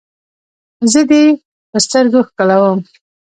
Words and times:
زه 0.91 1.01
دې 1.09 1.23
په 1.71 1.77
سترګو 1.85 2.19
ښکلوم. 2.27 2.79